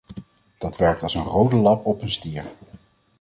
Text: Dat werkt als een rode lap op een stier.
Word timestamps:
Dat 0.57 0.77
werkt 0.77 1.03
als 1.03 1.13
een 1.15 1.23
rode 1.23 1.55
lap 1.55 1.85
op 1.85 2.01
een 2.01 2.09
stier. 2.11 2.45